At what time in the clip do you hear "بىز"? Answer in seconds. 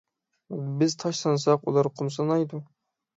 0.79-0.95